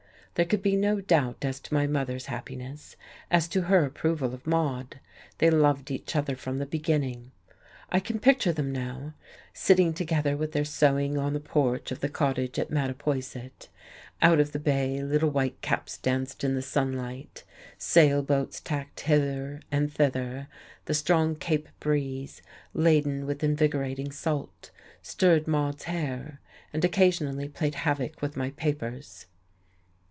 There 0.35 0.45
could 0.45 0.61
be 0.63 0.77
no 0.77 1.01
doubt 1.01 1.43
as 1.43 1.59
to 1.59 1.73
my 1.73 1.87
mother's 1.87 2.27
happiness, 2.27 2.95
as 3.29 3.49
to 3.49 3.63
her 3.63 3.83
approval 3.83 4.33
of 4.33 4.47
Maude; 4.47 5.01
they 5.39 5.49
loved 5.49 5.91
each 5.91 6.15
other 6.15 6.37
from 6.37 6.57
the 6.57 6.65
beginning. 6.65 7.31
I 7.91 7.99
can 7.99 8.17
picture 8.17 8.53
them 8.53 8.71
now, 8.71 9.13
sitting 9.53 9.93
together 9.93 10.37
with 10.37 10.53
their 10.53 10.63
sewing 10.63 11.17
on 11.17 11.33
the 11.33 11.41
porch 11.41 11.91
of 11.91 11.99
the 11.99 12.07
cottage 12.07 12.57
at 12.57 12.71
Mattapoisett. 12.71 13.67
Out 14.21 14.39
on 14.39 14.45
the 14.45 14.57
bay 14.57 15.03
little 15.03 15.29
white 15.29 15.59
caps 15.61 15.97
danced 15.97 16.45
in 16.45 16.55
the 16.55 16.61
sunlight, 16.61 17.43
sail 17.77 18.23
boats 18.23 18.61
tacked 18.61 19.01
hither 19.01 19.59
and 19.69 19.91
thither, 19.93 20.47
the 20.85 20.93
strong 20.93 21.35
cape 21.35 21.67
breeze, 21.81 22.41
laden 22.73 23.25
with 23.25 23.43
invigorating 23.43 24.11
salt, 24.13 24.71
stirred 25.01 25.45
Maude's 25.45 25.83
hair, 25.83 26.39
and 26.71 26.85
occasionally 26.85 27.49
played 27.49 27.75
havoc 27.75 28.21
with 28.21 28.37
my 28.37 28.51
papers. 28.51 29.25